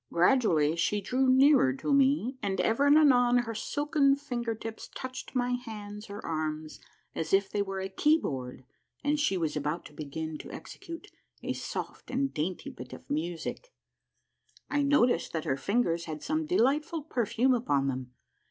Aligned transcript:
Gradually 0.11 0.75
she 0.75 0.99
drew 0.99 1.29
nearer 1.29 1.73
to 1.73 1.93
me, 1.93 2.35
and 2.41 2.59
ever 2.59 2.87
and 2.87 2.97
anon 2.97 3.37
her 3.43 3.53
silken 3.53 4.15
finger 4.15 4.55
tips 4.55 4.89
touched 4.95 5.35
my 5.35 5.51
hands 5.51 6.09
or 6.09 6.25
arms 6.25 6.79
as 7.13 7.33
if 7.33 7.51
they 7.51 7.61
were 7.61 7.79
a 7.79 7.87
keyboard 7.87 8.65
and 9.03 9.19
she 9.19 9.37
was 9.37 9.55
about 9.55 9.85
to 9.85 9.93
begin 9.93 10.39
to 10.39 10.49
execute 10.49 11.11
a 11.43 11.53
soft 11.53 12.09
and 12.09 12.33
dainty 12.33 12.71
bit 12.71 12.93
of 12.93 13.11
music; 13.11 13.75
and 14.71 14.79
I 14.79 14.97
noticed 14.97 15.33
that 15.33 15.45
her 15.45 15.55
fingers 15.55 16.05
had 16.05 16.23
some 16.23 16.47
delightful 16.47 17.03
perfume 17.03 17.53
upon 17.53 17.87
them. 17.87 18.11